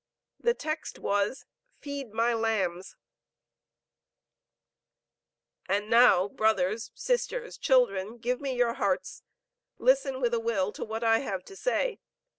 The 0.39 0.55
text 0.55 0.97
was, 0.97 1.45
"Feed 1.77 2.11
my 2.11 2.33
Lambs:" 2.33 2.95
"And 5.67 5.91
now 5.91 6.27
brothers, 6.27 6.89
sisters, 6.95 7.55
children, 7.55 8.17
give 8.17 8.41
me 8.41 8.51
your 8.55 8.73
hearts, 8.73 9.21
listen 9.77 10.19
with 10.19 10.33
a 10.33 10.39
will 10.39 10.71
to 10.71 10.83
what 10.83 11.03
I 11.03 11.19
have 11.19 11.43
to 11.45 11.55
say. 11.55 11.99